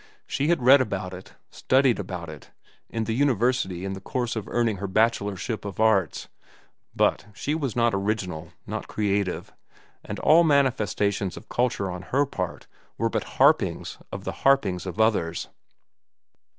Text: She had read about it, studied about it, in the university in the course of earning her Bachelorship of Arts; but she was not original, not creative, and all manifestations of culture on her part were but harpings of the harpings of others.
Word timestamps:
She 0.25 0.47
had 0.47 0.63
read 0.63 0.81
about 0.81 1.13
it, 1.13 1.35
studied 1.51 1.99
about 1.99 2.27
it, 2.27 2.49
in 2.89 3.03
the 3.03 3.13
university 3.13 3.85
in 3.85 3.93
the 3.93 4.01
course 4.01 4.35
of 4.35 4.47
earning 4.47 4.77
her 4.77 4.87
Bachelorship 4.87 5.63
of 5.63 5.79
Arts; 5.79 6.27
but 6.95 7.27
she 7.35 7.53
was 7.53 7.75
not 7.75 7.93
original, 7.93 8.51
not 8.65 8.87
creative, 8.87 9.53
and 10.03 10.17
all 10.17 10.43
manifestations 10.43 11.37
of 11.37 11.49
culture 11.49 11.91
on 11.91 12.01
her 12.09 12.25
part 12.25 12.65
were 12.97 13.09
but 13.09 13.37
harpings 13.37 13.99
of 14.11 14.23
the 14.23 14.37
harpings 14.43 14.87
of 14.87 14.99
others. 14.99 15.49